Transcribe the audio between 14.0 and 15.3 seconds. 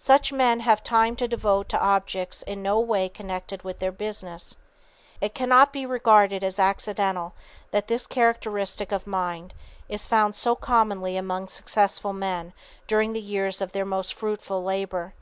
fruitful labor.